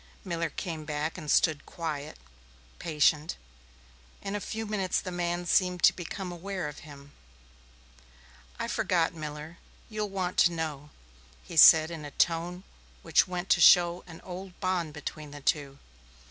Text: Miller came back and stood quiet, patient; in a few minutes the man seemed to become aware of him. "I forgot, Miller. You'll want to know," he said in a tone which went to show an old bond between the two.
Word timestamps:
Miller 0.23 0.49
came 0.49 0.83
back 0.83 1.15
and 1.15 1.29
stood 1.29 1.63
quiet, 1.67 2.17
patient; 2.79 3.37
in 4.23 4.33
a 4.35 4.39
few 4.41 4.65
minutes 4.65 4.99
the 4.99 5.11
man 5.11 5.45
seemed 5.45 5.83
to 5.83 5.93
become 5.95 6.31
aware 6.31 6.67
of 6.67 6.79
him. 6.79 7.11
"I 8.59 8.67
forgot, 8.67 9.13
Miller. 9.13 9.59
You'll 9.91 10.09
want 10.09 10.39
to 10.39 10.51
know," 10.53 10.89
he 11.43 11.55
said 11.55 11.91
in 11.91 12.03
a 12.03 12.09
tone 12.09 12.63
which 13.03 13.27
went 13.27 13.51
to 13.51 13.61
show 13.61 14.03
an 14.07 14.21
old 14.21 14.59
bond 14.59 14.91
between 14.93 15.29
the 15.29 15.39
two. 15.41 15.77